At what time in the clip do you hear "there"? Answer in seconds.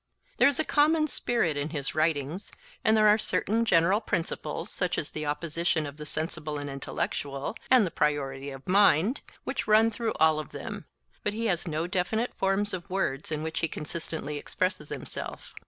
0.39-0.47, 2.97-3.07